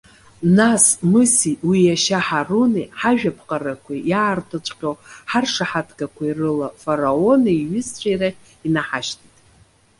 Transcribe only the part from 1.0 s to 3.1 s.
Мысеи уи иашьа Ҳаруни,